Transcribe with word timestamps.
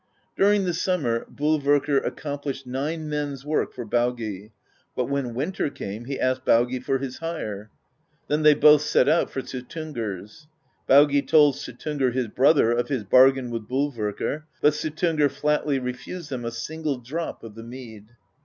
During 0.35 0.65
the 0.65 0.73
summer 0.73 1.27
Bolverkr 1.31 2.03
accomplished 2.03 2.65
nine 2.65 3.07
men's 3.07 3.45
work 3.45 3.71
for 3.71 3.85
Baugi, 3.85 4.51
but 4.95 5.05
when 5.05 5.35
winter 5.35 5.69
came 5.69 6.05
he 6.05 6.19
asked 6.19 6.43
Baugi 6.43 6.79
for 6.79 6.97
his 6.97 7.19
hire. 7.19 7.69
Then 8.27 8.41
they 8.41 8.55
both 8.55 8.81
set 8.81 9.07
out 9.07 9.29
for 9.29 9.41
Suttungr's. 9.43 10.47
Baugi 10.87 11.21
told 11.21 11.53
Suttungr 11.55 12.13
his 12.13 12.29
brother 12.29 12.71
of 12.71 12.87
his 12.87 13.03
bargain 13.03 13.51
with 13.51 13.67
Bolverkr; 13.69 14.41
but 14.59 14.73
Suttungr 14.73 15.29
flatly 15.29 15.77
refused 15.77 16.31
them 16.31 16.45
a 16.45 16.51
single 16.51 16.97
drop 16.97 17.43
of 17.43 17.53
the 17.53 17.61
mead. 17.61 18.07